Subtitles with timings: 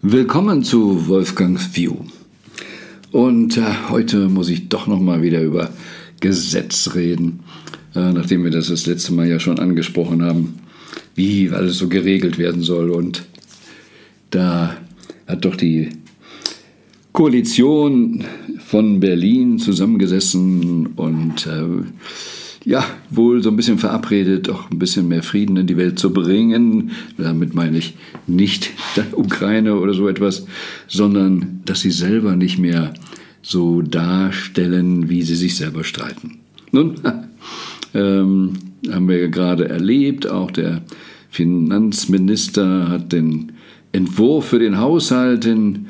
[0.00, 1.96] Willkommen zu Wolfgangs View.
[3.10, 5.70] Und äh, heute muss ich doch noch mal wieder über
[6.20, 7.40] Gesetz reden,
[7.96, 10.60] äh, nachdem wir das das letzte Mal ja schon angesprochen haben,
[11.16, 12.90] wie alles so geregelt werden soll.
[12.90, 13.26] Und
[14.30, 14.76] da
[15.26, 15.90] hat doch die
[17.10, 18.24] Koalition
[18.64, 21.82] von Berlin zusammengesessen und äh,
[22.68, 26.12] ja, wohl so ein bisschen verabredet, auch ein bisschen mehr Frieden in die Welt zu
[26.12, 26.90] bringen.
[27.16, 27.96] Damit meine ich
[28.26, 28.72] nicht
[29.12, 30.44] Ukraine oder so etwas,
[30.86, 32.92] sondern dass sie selber nicht mehr
[33.40, 36.40] so darstellen, wie sie sich selber streiten.
[36.70, 36.96] Nun,
[37.94, 38.52] ähm,
[38.90, 40.82] haben wir gerade erlebt, auch der
[41.30, 43.52] Finanzminister hat den
[43.92, 45.86] Entwurf für den Haushalt in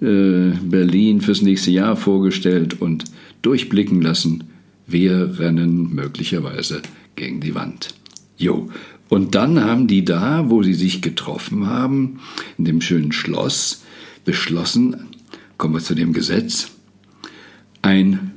[0.00, 3.06] äh, Berlin fürs nächste Jahr vorgestellt und
[3.42, 4.44] durchblicken lassen,
[4.92, 6.82] wir rennen möglicherweise
[7.16, 7.94] gegen die Wand.
[8.36, 8.68] Jo.
[9.08, 12.20] Und dann haben die da, wo sie sich getroffen haben,
[12.56, 13.82] in dem schönen Schloss,
[14.24, 15.08] beschlossen,
[15.58, 16.68] kommen wir zu dem Gesetz,
[17.82, 18.32] ein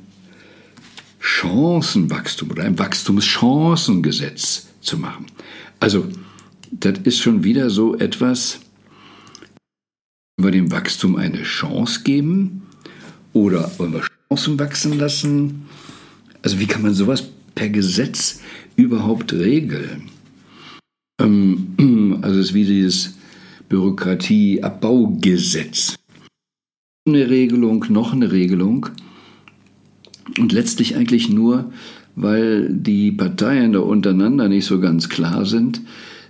[1.18, 5.26] Chancenwachstum oder ein Wachstumschancengesetz zu machen.
[5.80, 6.06] Also,
[6.70, 8.60] das ist schon wieder so etwas,
[10.36, 12.62] wollen wir dem Wachstum eine Chance geben
[13.32, 15.66] oder wollen wir Chancen wachsen lassen?
[16.46, 17.24] Also wie kann man sowas
[17.56, 18.40] per Gesetz
[18.76, 20.02] überhaupt regeln?
[21.20, 23.16] Ähm, also es ist wie dieses
[23.68, 25.96] Bürokratieabbaugesetz.
[27.04, 28.86] Eine Regelung, noch eine Regelung.
[30.38, 31.72] Und letztlich eigentlich nur,
[32.14, 35.80] weil die Parteien da untereinander nicht so ganz klar sind,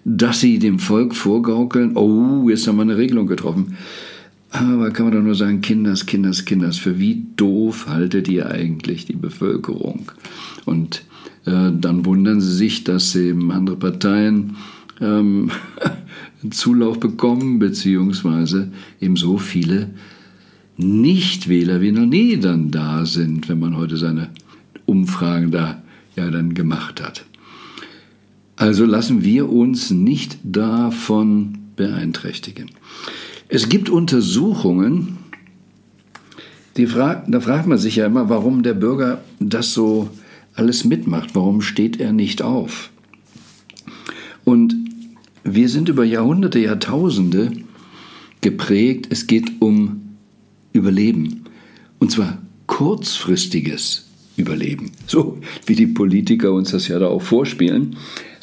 [0.07, 3.77] dass sie dem Volk vorgaukeln, oh, jetzt haben wir eine Regelung getroffen.
[4.59, 9.05] Aber kann man doch nur sagen, Kinders, Kinders, Kinders, für wie doof haltet ihr eigentlich
[9.05, 10.11] die Bevölkerung?
[10.65, 11.03] Und
[11.45, 14.57] äh, dann wundern sie sich, dass eben andere Parteien
[15.01, 15.51] ähm,
[16.51, 19.91] Zulauf bekommen, beziehungsweise eben so viele
[20.77, 24.31] Nichtwähler wie noch nie dann da sind, wenn man heute seine
[24.87, 25.83] Umfragen da
[26.15, 27.25] ja dann gemacht hat.
[28.57, 32.71] Also lassen wir uns nicht davon beeinträchtigen.
[33.49, 35.19] Es gibt Untersuchungen,
[36.77, 40.11] die frag, da fragt man sich ja immer, warum der Bürger das so
[40.55, 41.35] alles mitmacht.
[41.35, 42.91] Warum steht er nicht auf?
[44.45, 44.75] Und
[45.45, 47.53] wir sind über Jahrhunderte, Jahrtausende
[48.41, 49.07] geprägt.
[49.11, 50.17] Es geht um
[50.73, 51.45] Überleben.
[51.99, 54.91] Und zwar kurzfristiges Überleben.
[55.07, 57.97] So wie die Politiker uns das ja da auch vorspielen.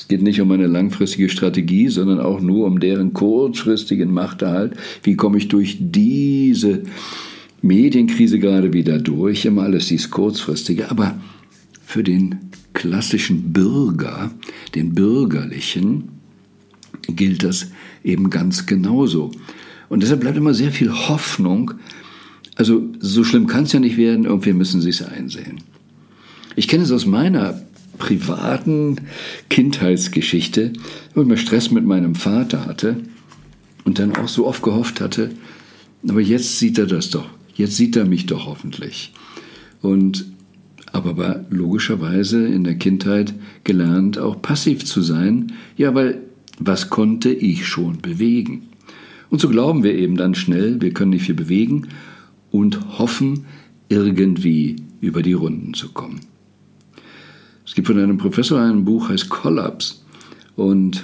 [0.03, 4.73] Es geht nicht um eine langfristige Strategie, sondern auch nur um deren kurzfristigen Machterhalt.
[5.01, 6.83] Wie komme ich durch diese
[7.61, 9.45] Medienkrise gerade wieder durch?
[9.45, 10.91] Immer alles dies kurzfristige.
[10.91, 11.17] Aber
[11.85, 12.35] für den
[12.73, 14.31] klassischen Bürger,
[14.75, 16.09] den Bürgerlichen,
[17.07, 17.71] gilt das
[18.03, 19.31] eben ganz genauso.
[19.87, 21.75] Und deshalb bleibt immer sehr viel Hoffnung.
[22.55, 25.59] Also so schlimm kann es ja nicht werden, irgendwie müssen Sie es einsehen.
[26.57, 27.62] Ich kenne es aus meiner
[28.03, 28.97] privaten
[29.49, 30.73] Kindheitsgeschichte,
[31.15, 32.97] wo ich Stress mit meinem Vater hatte
[33.85, 35.29] und dann auch so oft gehofft hatte,
[36.05, 39.13] aber jetzt sieht er das doch, jetzt sieht er mich doch hoffentlich.
[39.81, 40.25] Und
[40.91, 43.33] aber war logischerweise in der Kindheit
[43.63, 46.19] gelernt, auch passiv zu sein, ja, weil
[46.59, 48.63] was konnte ich schon bewegen?
[49.29, 51.87] Und so glauben wir eben dann schnell, wir können nicht viel bewegen
[52.51, 53.45] und hoffen,
[53.87, 56.32] irgendwie über die Runden zu kommen.
[57.65, 59.95] Es gibt von einem Professor ein Buch, heißt Collapse.
[60.55, 61.03] Und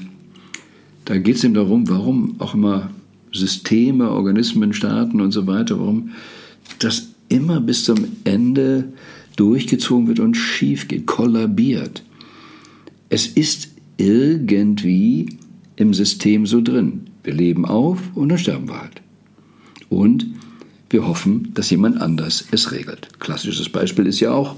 [1.05, 2.89] da geht es ihm darum, warum auch immer
[3.31, 6.11] Systeme, Organismen, Staaten und so weiter, warum
[6.79, 8.91] das immer bis zum Ende
[9.35, 12.03] durchgezogen wird und schief geht, kollabiert.
[13.09, 15.37] Es ist irgendwie
[15.75, 17.01] im System so drin.
[17.23, 19.01] Wir leben auf und dann sterben wir halt.
[19.89, 20.25] Und
[20.89, 23.09] wir hoffen, dass jemand anders es regelt.
[23.19, 24.55] Klassisches Beispiel ist ja auch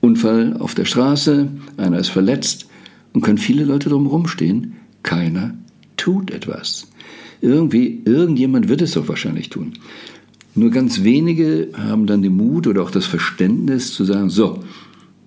[0.00, 2.68] Unfall auf der Straße, einer ist verletzt
[3.12, 4.74] und können viele Leute drumherum stehen.
[5.02, 5.54] Keiner
[5.96, 6.88] tut etwas.
[7.40, 9.74] Irgendwie, irgendjemand wird es doch wahrscheinlich tun.
[10.54, 14.60] Nur ganz wenige haben dann den Mut oder auch das Verständnis zu sagen, so,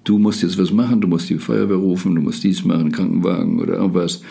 [0.03, 3.59] du musst jetzt was machen, du musst die Feuerwehr rufen, du musst dies machen, Krankenwagen
[3.59, 4.21] oder irgendwas,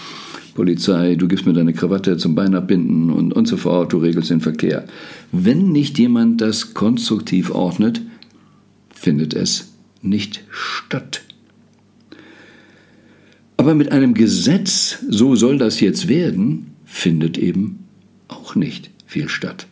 [0.54, 4.30] Polizei, du gibst mir deine Krawatte zum Bein abbinden und, und so fort, du regelst
[4.30, 4.86] den Verkehr.
[5.30, 8.02] Wenn nicht jemand das konstruktiv ordnet,
[8.90, 11.22] findet es nicht statt.
[13.56, 17.84] Aber mit einem Gesetz, so soll das jetzt werden, findet eben
[18.28, 19.66] auch nicht viel statt.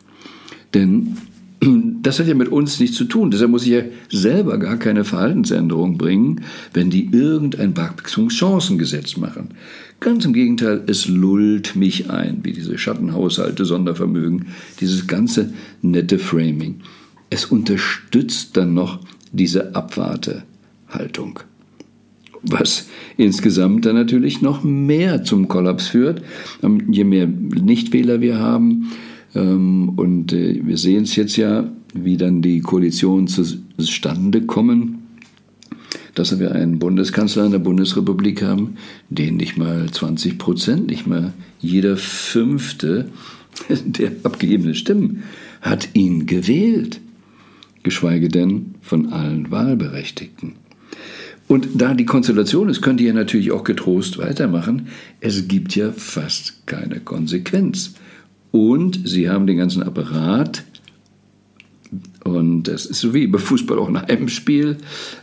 [0.74, 1.16] Denn
[2.02, 3.30] Das hat ja mit uns nichts zu tun.
[3.30, 6.42] Deshalb muss ich ja selber gar keine Verhaltensänderung bringen,
[6.72, 9.48] wenn die irgendein Wachstumschancengesetz machen.
[9.98, 14.46] Ganz im Gegenteil, es lullt mich ein, wie diese Schattenhaushalte, Sondervermögen,
[14.80, 15.52] dieses ganze
[15.82, 16.80] nette Framing.
[17.30, 19.00] Es unterstützt dann noch
[19.32, 21.40] diese Abwartehaltung.
[22.42, 26.22] Was insgesamt dann natürlich noch mehr zum Kollaps führt.
[26.62, 28.90] Ähm, je mehr Nichtwähler wir haben,
[29.36, 35.02] ähm, und äh, wir sehen es jetzt ja, wie dann die Koalitionen zustande kommen,
[36.14, 38.76] dass wir einen Bundeskanzler in der Bundesrepublik haben,
[39.10, 43.10] den nicht mal 20 Prozent, nicht mal jeder Fünfte
[43.68, 45.22] der abgegebenen Stimmen
[45.60, 47.00] hat ihn gewählt,
[47.86, 50.56] geschweige denn von allen Wahlberechtigten.
[51.48, 54.88] Und da die Konstellation ist, könnt ihr natürlich auch getrost weitermachen.
[55.20, 57.94] Es gibt ja fast keine Konsequenz.
[58.50, 60.64] Und sie haben den ganzen Apparat
[62.24, 64.78] und das ist so wie bei Fußball auch ein Heimspiel,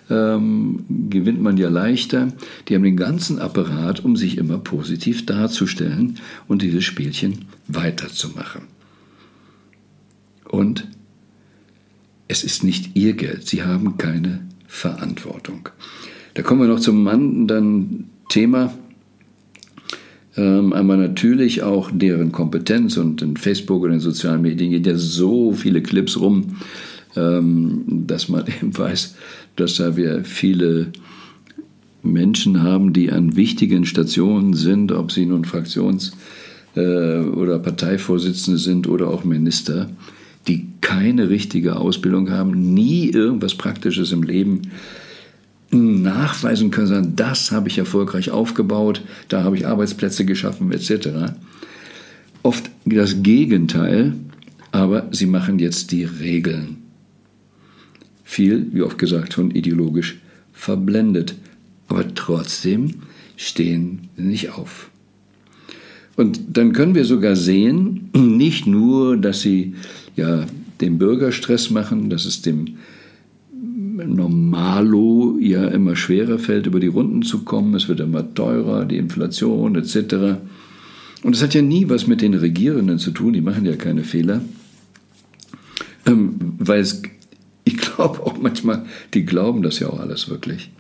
[0.10, 2.30] ähm, gewinnt man ja leichter.
[2.68, 8.64] Die haben den ganzen Apparat, um sich immer positiv darzustellen und dieses Spielchen weiterzumachen.
[10.50, 10.88] Und
[12.28, 15.70] es ist nicht ihr Geld, sie haben keine Verantwortung.
[16.34, 18.74] Da kommen wir noch zum anderen Thema,
[20.36, 24.96] ähm, aber natürlich auch deren Kompetenz und in Facebook und in sozialen Medien gehen ja
[24.96, 26.56] so viele Clips rum,
[27.16, 29.16] ähm, dass man eben weiß,
[29.56, 30.92] dass da wir viele
[32.02, 36.14] Menschen haben, die an wichtigen Stationen sind, ob sie nun Fraktions-
[36.76, 39.90] äh, oder Parteivorsitzende sind oder auch Minister,
[40.48, 44.72] die keine richtige Ausbildung haben, nie irgendwas Praktisches im Leben
[45.72, 51.34] nachweisen können, sagen, das habe ich erfolgreich aufgebaut, da habe ich Arbeitsplätze geschaffen, etc.
[52.44, 54.14] Oft das Gegenteil,
[54.72, 56.78] aber sie machen jetzt die Regeln.
[58.24, 60.20] Viel, wie oft gesagt, schon ideologisch
[60.52, 61.36] verblendet,
[61.88, 62.96] aber trotzdem
[63.36, 64.90] stehen sie nicht auf.
[66.16, 69.76] Und dann können wir sogar sehen, nicht nur, dass sie
[70.16, 70.46] ja
[70.82, 72.78] den Bürgerstress machen, dass es dem
[73.52, 77.76] Normalo ja immer schwerer fällt, über die Runden zu kommen.
[77.76, 80.40] Es wird immer teurer, die Inflation etc.
[81.24, 84.04] Und es hat ja nie was mit den Regierenden zu tun, die machen ja keine
[84.04, 84.42] Fehler.
[86.06, 87.02] Ähm, weil es,
[87.64, 90.72] ich glaube auch manchmal, die glauben das ja auch alles wirklich.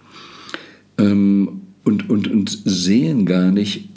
[0.98, 3.90] Ähm, und, und, und sehen gar nicht,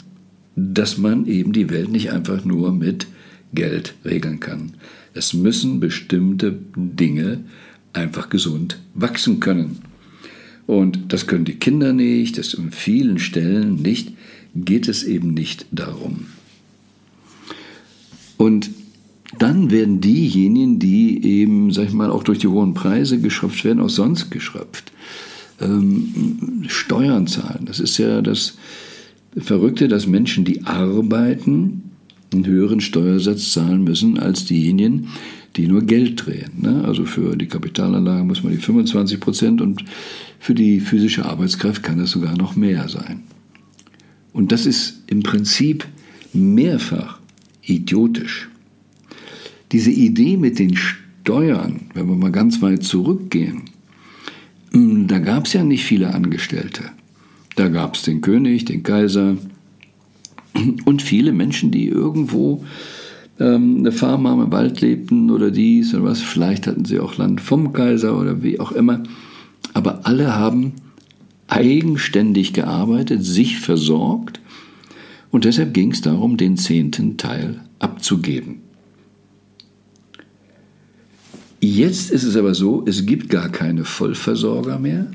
[0.55, 3.07] dass man eben die Welt nicht einfach nur mit
[3.53, 4.73] Geld regeln kann.
[5.17, 7.43] Es müssen bestimmte Dinge
[7.93, 9.79] einfach gesund wachsen können.
[10.67, 14.13] Und das können die Kinder nicht, das in vielen Stellen nicht,
[14.53, 16.27] geht es eben nicht darum.
[18.37, 18.69] Und
[19.39, 23.81] dann werden diejenigen, die eben, sag ich mal, auch durch die hohen Preise geschöpft werden,
[23.81, 24.91] auch sonst geschöpft.
[25.59, 27.65] Ähm, Steuern zahlen.
[27.65, 28.57] Das ist ja das
[29.35, 31.86] Verrückte, dass Menschen, die arbeiten,
[32.33, 35.07] einen höheren Steuersatz zahlen müssen als diejenigen,
[35.55, 36.51] die nur Geld drehen.
[36.61, 36.83] Ne?
[36.85, 39.83] Also für die Kapitalanlage muss man die 25 Prozent und
[40.39, 43.23] für die physische Arbeitskraft kann es sogar noch mehr sein.
[44.33, 45.87] Und das ist im Prinzip
[46.33, 47.19] mehrfach
[47.63, 48.49] idiotisch.
[49.71, 53.63] Diese Idee mit den Steuern, wenn wir mal ganz weit zurückgehen,
[54.71, 56.83] hm, da gab es ja nicht viele Angestellte.
[57.55, 59.37] Da gab es den König, den Kaiser
[60.85, 62.63] und viele Menschen, die irgendwo
[63.39, 66.21] ähm, eine Farm haben, im Wald lebten oder dies oder was.
[66.21, 69.03] Vielleicht hatten sie auch Land vom Kaiser oder wie auch immer.
[69.73, 70.73] Aber alle haben
[71.47, 74.41] eigenständig gearbeitet, sich versorgt
[75.31, 78.61] und deshalb ging es darum, den zehnten Teil abzugeben.
[81.59, 85.07] Jetzt ist es aber so, es gibt gar keine Vollversorger mehr.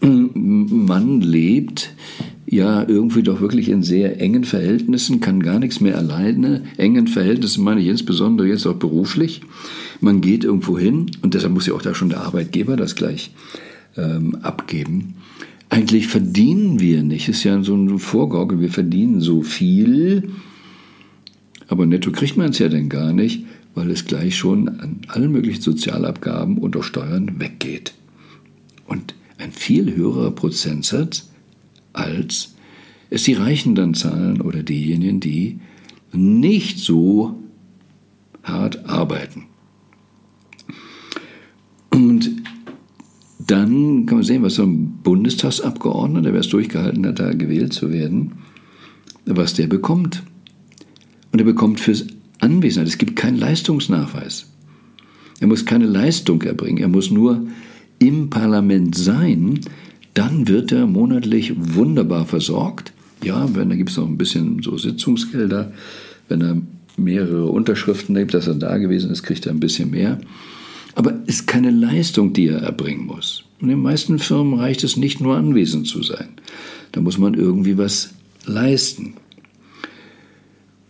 [0.00, 1.94] Man lebt
[2.50, 6.64] ja irgendwie doch wirklich in sehr engen Verhältnissen, kann gar nichts mehr alleine.
[6.76, 9.42] Engen Verhältnissen meine ich insbesondere jetzt auch beruflich.
[10.00, 13.30] Man geht irgendwo hin und deshalb muss ja auch da schon der Arbeitgeber das gleich
[13.96, 15.14] ähm, abgeben.
[15.68, 20.30] Eigentlich verdienen wir nicht, ist ja so ein Vorgaukel, wir verdienen so viel,
[21.68, 23.44] aber netto kriegt man es ja denn gar nicht,
[23.76, 27.94] weil es gleich schon an allen möglichen Sozialabgaben und auch Steuern weggeht.
[28.88, 31.29] Und ein viel höherer Prozentsatz
[31.92, 32.54] als
[33.10, 35.60] es die Reichen dann zahlen oder diejenigen, die
[36.12, 37.36] nicht so
[38.42, 39.46] hart arbeiten.
[41.90, 42.30] Und
[43.38, 47.90] dann kann man sehen, was so ein Bundestagsabgeordneter, wer es durchgehalten hat, da gewählt zu
[47.90, 48.32] werden,
[49.26, 50.22] was der bekommt.
[51.32, 52.06] Und er bekommt fürs
[52.38, 54.46] Anwesen, es gibt keinen Leistungsnachweis.
[55.40, 56.78] Er muss keine Leistung erbringen.
[56.78, 57.46] Er muss nur
[57.98, 59.60] im Parlament sein.
[60.20, 62.92] Dann wird er monatlich wunderbar versorgt.
[63.24, 65.72] Ja, wenn da gibt es noch ein bisschen so Sitzungsgelder.
[66.28, 66.58] Wenn er
[66.98, 70.20] mehrere Unterschriften nimmt, dass er da gewesen ist, kriegt er ein bisschen mehr.
[70.94, 73.44] Aber es ist keine Leistung, die er erbringen muss.
[73.60, 76.28] Und in den meisten Firmen reicht es nicht nur anwesend zu sein.
[76.92, 78.12] Da muss man irgendwie was
[78.44, 79.14] leisten.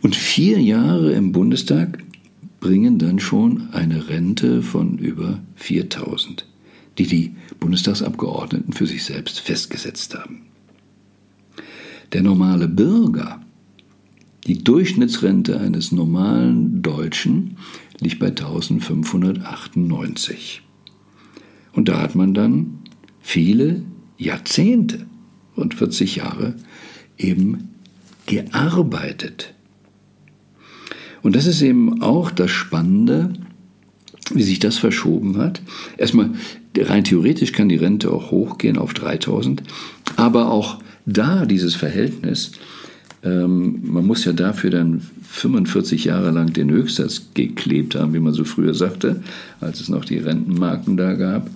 [0.03, 2.03] Und vier Jahre im Bundestag
[2.59, 6.47] bringen dann schon eine Rente von über 4000,
[7.01, 10.43] die die Bundestagsabgeordneten für sich selbst festgesetzt haben.
[12.13, 13.41] Der normale Bürger,
[14.47, 17.57] die Durchschnittsrente eines normalen Deutschen
[18.01, 20.61] liegt bei 1598.
[21.73, 22.81] Und da hat man dann
[23.21, 23.83] viele
[24.19, 25.07] Jahrzehnte
[25.57, 26.55] und 40 Jahre
[27.17, 27.71] eben
[28.27, 29.55] gearbeitet.
[31.23, 33.33] Und das ist eben auch das Spannende,
[34.35, 35.63] wie sich das verschoben hat.
[35.97, 36.31] Erstmal,
[36.77, 39.63] rein theoretisch kann die Rente auch hochgehen auf 3000,
[40.17, 42.53] aber auch da dieses Verhältnis,
[43.23, 48.33] ähm, man muss ja dafür dann 45 Jahre lang den Höchstsatz geklebt haben, wie man
[48.33, 49.23] so früher sagte,
[49.61, 51.51] als es noch die Rentenmarken da gab.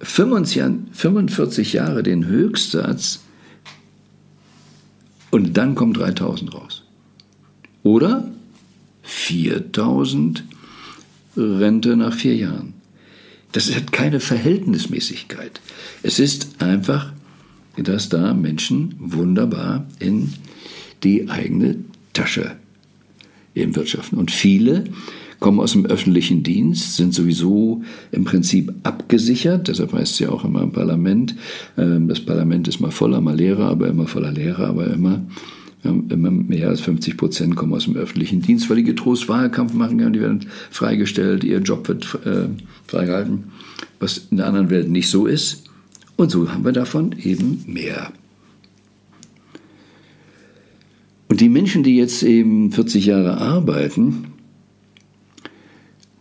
[0.00, 3.20] 45 Jahre den Höchstsatz
[5.30, 6.82] und dann kommt 3000 raus.
[7.82, 8.28] Oder
[9.02, 10.44] 4000
[11.36, 12.74] Rente nach vier Jahren.
[13.52, 15.60] Das hat keine Verhältnismäßigkeit.
[16.02, 17.12] Es ist einfach,
[17.76, 20.32] dass da Menschen wunderbar in
[21.02, 21.76] die eigene
[22.12, 22.56] Tasche
[23.54, 24.18] eben wirtschaften.
[24.18, 24.84] Und viele
[25.40, 29.68] kommen aus dem öffentlichen Dienst, sind sowieso im Prinzip abgesichert.
[29.68, 31.34] Deshalb heißt es ja auch immer im Parlament,
[31.76, 35.22] ähm, das Parlament ist mal voller, mal leerer, aber immer voller Lehrer, aber immer
[35.88, 39.98] Immer mehr als 50 Prozent kommen aus dem öffentlichen Dienst, weil die getrost Wahlkampf machen
[39.98, 42.48] können, die werden freigestellt, ihr Job wird äh,
[42.86, 43.44] freigehalten,
[44.00, 45.64] was in der anderen Welt nicht so ist.
[46.16, 48.12] Und so haben wir davon eben mehr.
[51.28, 54.28] Und die Menschen, die jetzt eben 40 Jahre arbeiten,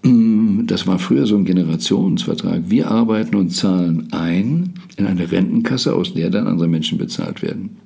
[0.04, 2.64] mm, das war früher so ein Generationsvertrag.
[2.70, 7.78] Wir arbeiten und zahlen ein in eine Rentenkasse, aus der dann andere Menschen bezahlt werden.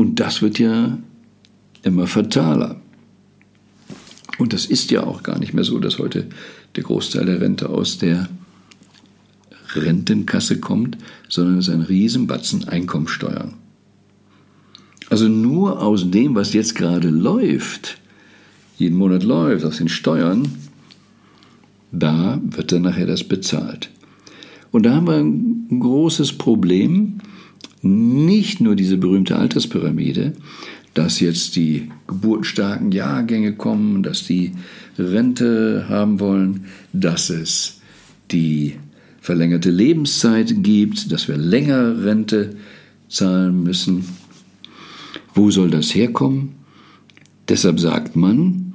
[0.00, 0.96] Und das wird ja
[1.82, 2.80] immer fataler.
[4.38, 6.26] Und das ist ja auch gar nicht mehr so, dass heute
[6.74, 8.30] der Großteil der Rente aus der
[9.74, 10.96] Rentenkasse kommt,
[11.28, 13.52] sondern es ist ein Riesenbatzen Einkommensteuern.
[15.10, 17.98] Also nur aus dem, was jetzt gerade läuft,
[18.78, 20.48] jeden Monat läuft, aus den Steuern,
[21.92, 23.90] da wird dann nachher das bezahlt.
[24.70, 27.20] Und da haben wir ein großes Problem,
[27.82, 30.32] nicht nur diese berühmte Alterspyramide,
[30.94, 34.52] dass jetzt die geburtenstarken Jahrgänge kommen, dass die
[34.98, 37.80] Rente haben wollen, dass es
[38.30, 38.74] die
[39.20, 42.56] verlängerte Lebenszeit gibt, dass wir länger Rente
[43.08, 44.04] zahlen müssen.
[45.34, 46.54] Wo soll das herkommen?
[47.48, 48.74] Deshalb sagt man,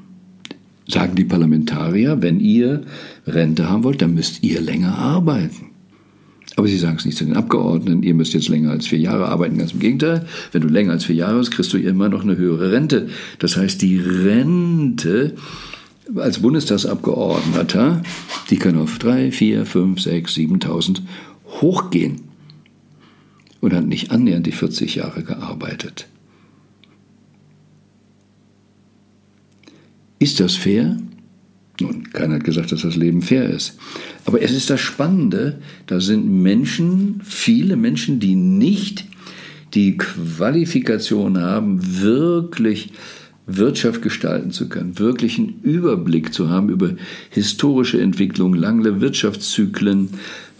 [0.87, 2.83] sagen die Parlamentarier, wenn ihr
[3.25, 5.71] Rente haben wollt, dann müsst ihr länger arbeiten.
[6.55, 9.27] Aber sie sagen es nicht zu den Abgeordneten, ihr müsst jetzt länger als vier Jahre
[9.27, 9.57] arbeiten.
[9.57, 12.37] Ganz im Gegenteil, wenn du länger als vier Jahre bist, kriegst du immer noch eine
[12.37, 13.09] höhere Rente.
[13.39, 15.35] Das heißt, die Rente
[16.15, 18.03] als Bundestagsabgeordneter,
[18.49, 21.01] die kann auf drei, vier, fünf, sechs, 7.000
[21.61, 22.21] hochgehen
[23.59, 26.07] und hat nicht annähernd die 40 Jahre gearbeitet.
[30.19, 30.97] Ist das fair?
[31.81, 33.77] Nun, keiner hat gesagt, dass das Leben fair ist.
[34.25, 39.05] Aber es ist das Spannende, da sind Menschen, viele Menschen, die nicht
[39.73, 42.93] die Qualifikation haben, wirklich
[43.47, 46.91] Wirtschaft gestalten zu können, wirklich einen Überblick zu haben über
[47.29, 50.09] historische Entwicklungen, lange Wirtschaftszyklen,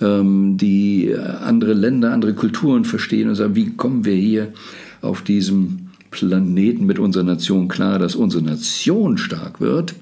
[0.02, 4.54] ähm, die andere Länder, andere Kulturen verstehen und sagen, wie kommen wir hier
[5.02, 9.96] auf diesem Planeten mit unserer Nation klar, dass unsere Nation stark wird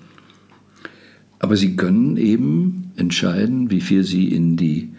[1.43, 4.93] aber sie können eben entscheiden, wie viel sie in die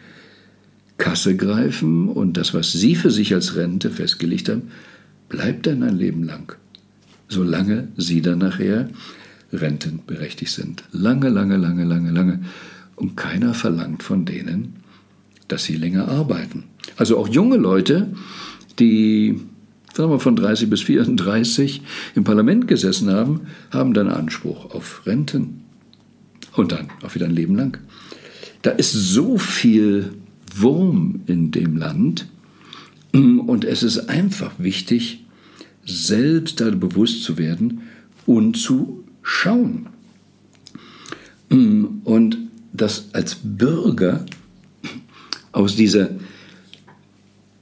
[0.99, 4.65] Kasse greifen und das, was sie für sich als Rente festgelegt haben,
[5.31, 6.55] bleibt dann ein Leben lang,
[7.29, 8.91] solange sie dann nachher
[9.55, 10.85] rentenberechtigt sind.
[10.93, 12.41] Lange, lange, lange, lange, lange.
[12.95, 14.75] Und keiner verlangt von denen,
[15.49, 16.65] dass sie länger arbeiten.
[16.99, 18.13] Also auch junge Leute,
[18.79, 19.41] die
[19.95, 21.81] sagen wir von 30 bis 34
[22.15, 25.64] im Parlament gesessen haben, haben dann Anspruch auf Renten
[26.57, 27.79] und dann auch wieder ein Leben lang.
[28.63, 30.13] Da ist so viel
[30.57, 32.27] Wurm in dem Land
[33.13, 35.25] und es ist einfach wichtig,
[35.85, 37.83] selbst da bewusst zu werden
[38.27, 39.87] und zu schauen.
[41.49, 42.39] Und
[42.73, 44.25] das als Bürger
[45.53, 46.11] aus dieser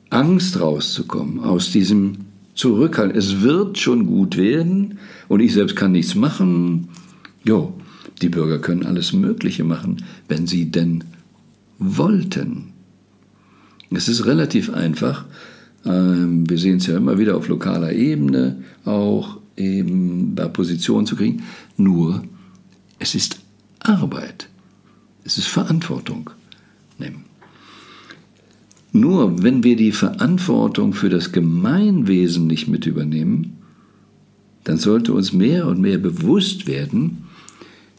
[0.08, 2.18] Angst rauszukommen, aus diesem
[2.54, 6.88] Zurückhalten, es wird schon gut werden und ich selbst kann nichts machen.
[7.44, 7.74] Jo,
[8.22, 11.04] die Bürger können alles Mögliche machen, wenn sie denn
[11.78, 12.72] wollten.
[13.90, 15.24] Es ist relativ einfach.
[15.84, 21.16] Ähm, wir sehen es ja immer wieder auf lokaler Ebene, auch eben da Positionen zu
[21.16, 21.42] kriegen.
[21.76, 22.22] Nur,
[22.98, 23.40] es ist
[23.80, 24.48] Arbeit.
[25.24, 26.30] Es ist Verantwortung
[26.98, 27.24] nehmen.
[28.92, 33.56] Nur wenn wir die Verantwortung für das Gemeinwesen nicht mit übernehmen,
[34.64, 37.21] dann sollte uns mehr und mehr bewusst werden,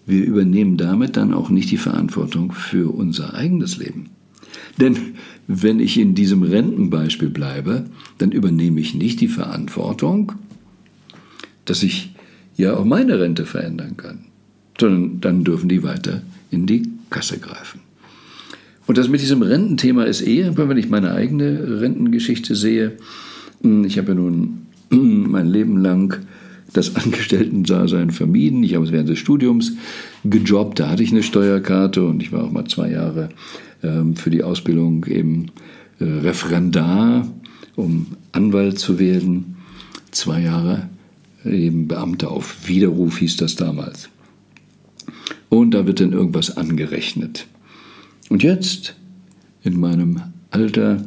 [0.05, 4.09] wir übernehmen damit dann auch nicht die Verantwortung für unser eigenes Leben.
[4.79, 4.97] Denn
[5.47, 7.85] wenn ich in diesem Rentenbeispiel bleibe,
[8.17, 10.33] dann übernehme ich nicht die Verantwortung,
[11.65, 12.13] dass ich
[12.55, 14.25] ja auch meine Rente verändern kann,
[14.79, 17.81] sondern dann dürfen die weiter in die Kasse greifen.
[18.85, 22.97] Und das mit diesem Rententhema ist eher, wenn ich meine eigene Rentengeschichte sehe,
[23.61, 26.19] hm, ich habe ja nun mein Leben lang
[26.73, 28.63] das Angestellten-Dasein vermieden.
[28.63, 29.73] Ich habe während des Studiums
[30.23, 33.29] gejobbt, da hatte ich eine Steuerkarte und ich war auch mal zwei Jahre
[33.83, 35.47] ähm, für die Ausbildung eben
[35.99, 37.27] äh, Referendar,
[37.75, 39.57] um Anwalt zu werden.
[40.11, 40.89] Zwei Jahre
[41.45, 44.09] eben Beamter auf Widerruf hieß das damals.
[45.49, 47.47] Und da wird dann irgendwas angerechnet.
[48.29, 48.95] Und jetzt,
[49.63, 51.05] in meinem Alter,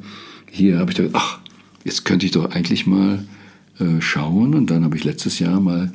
[0.50, 1.38] hier habe ich gedacht, ach,
[1.84, 3.24] jetzt könnte ich doch eigentlich mal
[3.78, 4.54] äh, schauen.
[4.54, 5.92] Und dann habe ich letztes Jahr mal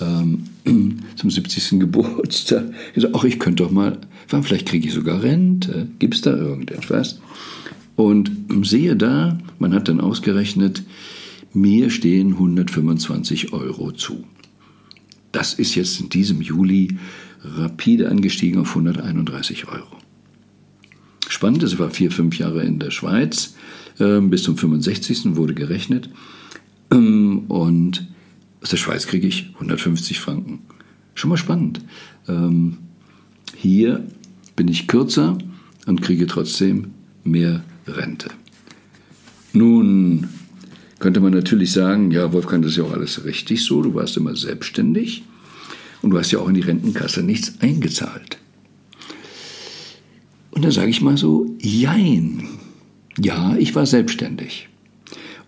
[0.00, 0.44] ähm,
[1.16, 1.80] zum 70.
[1.80, 6.34] Geburtstag gesagt, ach, ich könnte doch mal, vielleicht kriege ich sogar Rente, gibt es da
[6.36, 7.20] irgendetwas?
[7.96, 8.30] Und
[8.62, 10.82] sehe da, man hat dann ausgerechnet,
[11.52, 14.24] mir stehen 125 Euro zu.
[15.32, 16.96] Das ist jetzt in diesem Juli
[17.44, 19.96] rapide angestiegen auf 131 Euro.
[21.28, 23.54] Spannend, es war vier, fünf Jahre in der Schweiz,
[23.98, 25.36] äh, bis zum 65.
[25.36, 26.10] wurde gerechnet.
[26.92, 28.06] Ähm, und
[28.62, 30.60] aus der Schweiz kriege ich 150 Franken.
[31.14, 31.80] Schon mal spannend.
[32.28, 32.78] Ähm,
[33.56, 34.06] hier
[34.54, 35.38] bin ich kürzer
[35.86, 36.92] und kriege trotzdem
[37.24, 38.30] mehr Rente.
[39.52, 40.28] Nun
[40.98, 44.16] könnte man natürlich sagen, ja, Wolfgang, das ist ja auch alles richtig so, du warst
[44.16, 45.24] immer selbstständig
[46.00, 48.38] und du hast ja auch in die Rentenkasse nichts eingezahlt.
[50.52, 52.46] Und dann sage ich mal so, jein.
[53.18, 54.68] Ja, ich war selbstständig.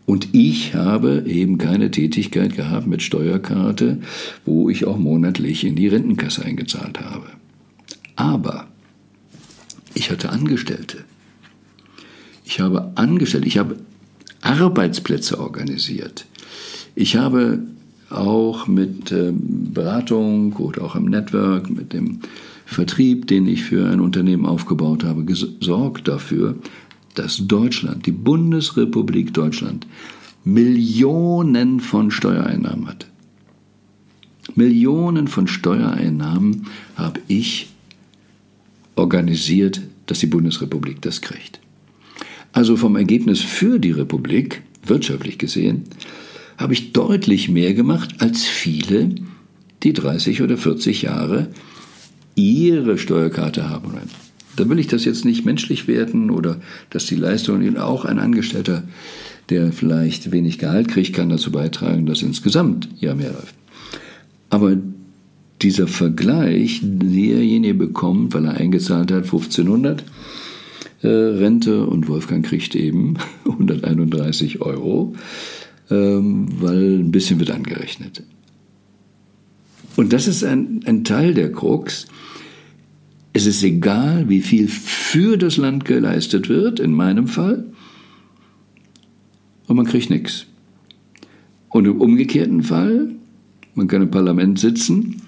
[0.06, 4.00] Und ich habe eben keine Tätigkeit gehabt mit Steuerkarte,
[4.44, 7.26] wo ich auch monatlich in die Rentenkasse eingezahlt habe.
[8.16, 8.66] Aber
[9.94, 10.98] ich hatte Angestellte.
[12.44, 13.76] Ich habe Angestellte, ich habe
[14.42, 16.26] Arbeitsplätze organisiert.
[16.94, 17.60] Ich habe
[18.10, 22.20] auch mit ähm, Beratung oder auch im Network, mit dem
[22.66, 26.56] Vertrieb, den ich für ein Unternehmen aufgebaut habe, gesorgt dafür,
[27.14, 29.86] dass Deutschland, die Bundesrepublik Deutschland,
[30.44, 33.06] Millionen von Steuereinnahmen hat.
[34.54, 37.70] Millionen von Steuereinnahmen habe ich
[38.94, 41.60] organisiert, dass die Bundesrepublik das kriegt.
[42.52, 45.84] Also vom Ergebnis für die Republik, wirtschaftlich gesehen,
[46.56, 49.14] habe ich deutlich mehr gemacht als viele,
[49.82, 51.48] die 30 oder 40 Jahre
[52.36, 53.92] ihre Steuerkarte haben.
[54.56, 58.84] Da will ich das jetzt nicht menschlich werten oder dass die Leistung auch ein Angestellter,
[59.50, 63.54] der vielleicht wenig Gehalt kriegt, kann dazu beitragen, dass insgesamt ja mehr läuft.
[64.50, 64.76] Aber
[65.62, 70.04] dieser Vergleich, derjenige bekommt, weil er eingezahlt hat, 1500
[71.02, 73.14] äh, Rente und Wolfgang kriegt eben
[73.44, 75.14] 131 Euro,
[75.90, 78.22] ähm, weil ein bisschen wird angerechnet.
[79.96, 82.06] Und das ist ein, ein Teil der Krux,
[83.34, 87.66] es ist egal, wie viel für das Land geleistet wird, in meinem Fall,
[89.66, 90.46] und man kriegt nichts.
[91.68, 93.10] Und im umgekehrten Fall,
[93.74, 95.20] man kann im Parlament sitzen,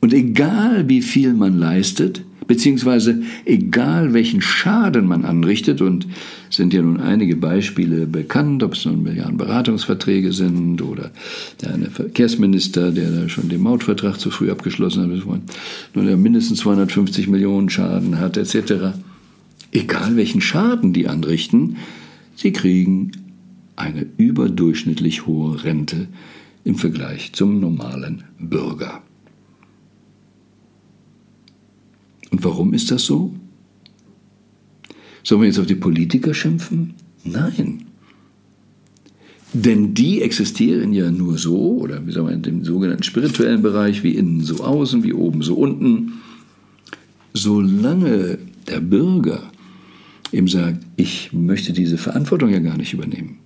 [0.00, 6.06] und egal wie viel man leistet, beziehungsweise egal welchen Schaden man anrichtet, und
[6.50, 11.10] sind ja nun einige Beispiele bekannt, ob es nun Milliarden Beratungsverträge sind oder
[11.60, 15.40] der eine Verkehrsminister, der da schon den Mautvertrag zu früh abgeschlossen hat,
[15.94, 18.96] nur der mindestens 250 Millionen Schaden hat, etc.
[19.72, 21.76] Egal welchen Schaden die anrichten,
[22.34, 23.12] sie kriegen
[23.76, 26.08] eine überdurchschnittlich hohe Rente
[26.64, 29.02] im Vergleich zum normalen Bürger.
[32.36, 33.34] Und warum ist das so?
[35.22, 36.92] Sollen wir jetzt auf die Politiker schimpfen?
[37.24, 37.86] Nein.
[39.54, 44.02] Denn die existieren ja nur so, oder wie sagen wir, in dem sogenannten spirituellen Bereich,
[44.02, 46.12] wie innen so außen, wie oben so unten.
[47.32, 48.36] Solange
[48.68, 49.50] der Bürger
[50.30, 53.38] ihm sagt, ich möchte diese Verantwortung ja gar nicht übernehmen,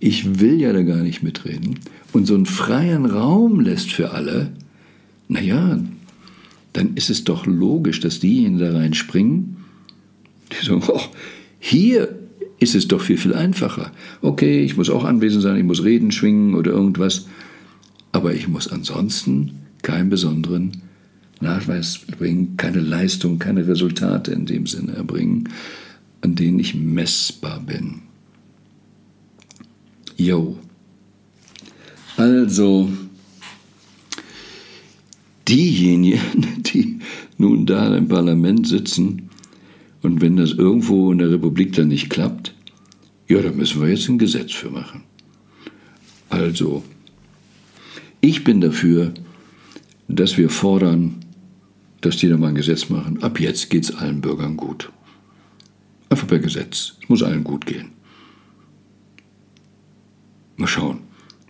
[0.00, 1.80] ich will ja da gar nicht mitreden,
[2.14, 4.54] und so einen freien Raum lässt für alle,
[5.28, 5.78] naja,
[6.76, 9.56] dann ist es doch logisch, dass diejenigen da reinspringen,
[10.52, 11.00] die sagen, oh,
[11.58, 12.18] hier
[12.58, 13.92] ist es doch viel, viel einfacher.
[14.20, 17.28] Okay, ich muss auch anwesend sein, ich muss reden, schwingen oder irgendwas,
[18.12, 20.82] aber ich muss ansonsten keinen besonderen
[21.40, 25.48] Nachweis bringen, keine Leistung, keine Resultate in dem Sinne erbringen,
[26.20, 28.02] an denen ich messbar bin.
[30.16, 30.58] Jo.
[32.16, 32.90] Also,
[35.48, 36.98] diejenigen, die
[37.38, 39.30] nun da im Parlament sitzen
[40.02, 42.54] und wenn das irgendwo in der Republik dann nicht klappt,
[43.28, 45.02] ja, da müssen wir jetzt ein Gesetz für machen.
[46.28, 46.84] Also,
[48.20, 49.12] ich bin dafür,
[50.08, 51.16] dass wir fordern,
[52.00, 53.22] dass die da mal ein Gesetz machen.
[53.22, 54.92] Ab jetzt geht es allen Bürgern gut.
[56.08, 56.94] Einfach per Gesetz.
[57.02, 57.88] Es muss allen gut gehen.
[60.56, 61.00] Mal schauen,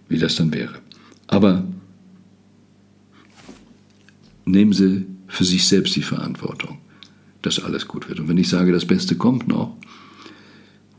[0.09, 0.79] wie das dann wäre.
[1.27, 1.65] Aber
[4.47, 6.79] nehmen Sie für sich selbst die Verantwortung,
[7.43, 8.21] dass alles gut wird.
[8.21, 9.77] Und wenn ich sage, das Beste kommt noch,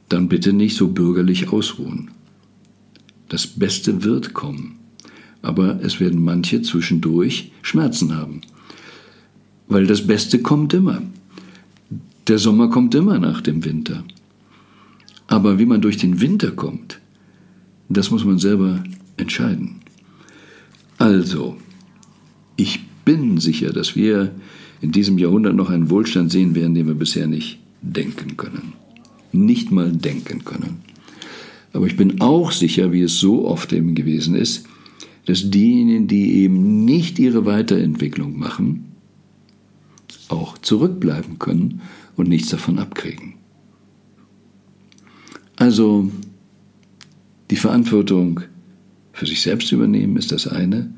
[0.09, 2.11] dann bitte nicht so bürgerlich ausruhen.
[3.29, 4.79] Das Beste wird kommen,
[5.41, 8.41] aber es werden manche zwischendurch Schmerzen haben,
[9.67, 11.01] weil das Beste kommt immer.
[12.27, 14.03] Der Sommer kommt immer nach dem Winter.
[15.27, 16.99] Aber wie man durch den Winter kommt,
[17.89, 18.83] das muss man selber
[19.17, 19.81] entscheiden.
[20.97, 21.57] Also,
[22.55, 24.35] ich bin sicher, dass wir
[24.81, 28.73] in diesem Jahrhundert noch einen Wohlstand sehen werden, den wir bisher nicht denken können.
[29.31, 30.81] Nicht mal denken können.
[31.71, 34.65] Aber ich bin auch sicher, wie es so oft eben gewesen ist,
[35.25, 38.91] dass diejenigen, die eben nicht ihre Weiterentwicklung machen,
[40.27, 41.79] auch zurückbleiben können
[42.17, 43.35] und nichts davon abkriegen.
[45.55, 46.11] Also
[47.51, 48.41] die Verantwortung
[49.13, 50.93] für sich selbst übernehmen ist das eine,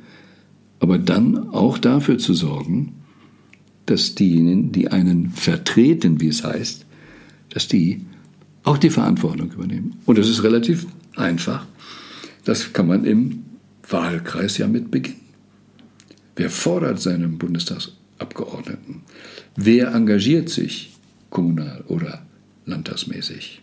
[0.79, 2.93] aber dann auch dafür zu sorgen,
[3.85, 6.85] dass diejenigen, die einen vertreten, wie es heißt,
[7.49, 8.05] dass die
[8.63, 9.95] auch die Verantwortung übernehmen.
[10.05, 11.65] Und das ist relativ einfach.
[12.45, 13.43] Das kann man im
[13.89, 15.17] Wahlkreis ja mit beginnen.
[16.35, 19.01] Wer fordert seinen Bundestagsabgeordneten?
[19.55, 20.93] Wer engagiert sich
[21.29, 22.25] kommunal oder
[22.65, 23.61] landtagsmäßig?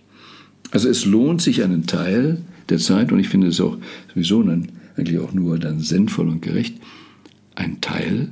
[0.73, 3.79] Also es lohnt sich einen Teil der Zeit, und ich finde es auch
[4.13, 6.77] sowieso dann eigentlich auch nur dann sinnvoll und gerecht,
[7.57, 8.29] ein Teil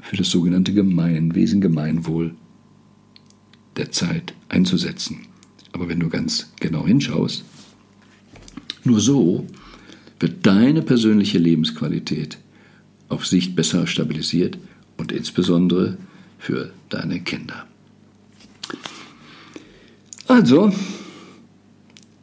[0.00, 2.34] für das sogenannte Gemeinwesen, Gemeinwohl
[3.76, 5.26] der Zeit einzusetzen.
[5.72, 7.44] Aber wenn du ganz genau hinschaust,
[8.84, 9.46] nur so
[10.20, 12.38] wird deine persönliche Lebensqualität
[13.08, 14.58] auf Sicht besser stabilisiert
[14.96, 15.98] und insbesondere
[16.38, 17.66] für deine Kinder.
[20.28, 20.72] Also,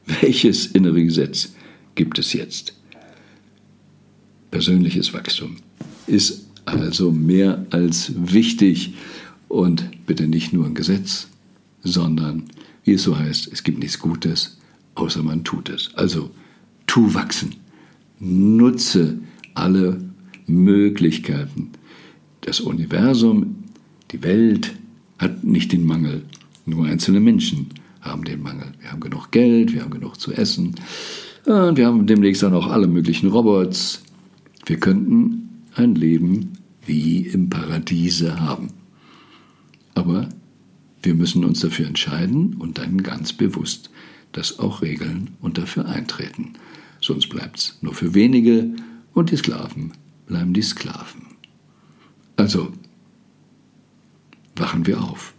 [0.05, 1.53] welches innere Gesetz
[1.95, 2.73] gibt es jetzt?
[4.53, 5.55] Persönliches Wachstum
[6.05, 8.93] ist also mehr als wichtig
[9.47, 11.27] und bitte nicht nur ein Gesetz,
[11.81, 12.43] sondern,
[12.83, 14.59] wie es so heißt, es gibt nichts Gutes,
[14.93, 15.89] außer man tut es.
[15.95, 16.29] Also
[16.85, 17.55] tu wachsen,
[18.19, 19.17] nutze
[19.55, 19.99] alle
[20.45, 21.71] Möglichkeiten.
[22.41, 23.55] Das Universum,
[24.11, 24.71] die Welt
[25.17, 26.25] hat nicht den Mangel,
[26.67, 27.69] nur einzelne Menschen
[28.01, 28.71] haben den Mangel.
[28.81, 30.75] Wir haben genug Geld, wir haben genug zu essen
[31.45, 34.02] und wir haben demnächst dann auch alle möglichen Robots,
[34.65, 36.53] wir könnten ein Leben
[36.85, 38.69] wie im Paradiese haben.
[39.95, 40.29] Aber
[41.01, 43.89] wir müssen uns dafür entscheiden und dann ganz bewusst
[44.31, 46.53] das auch regeln und dafür eintreten.
[47.01, 48.73] Sonst bleibt es nur für wenige
[49.13, 49.91] und die Sklaven
[50.25, 51.23] bleiben die Sklaven.
[52.37, 52.71] Also,
[54.55, 55.33] wachen wir auf.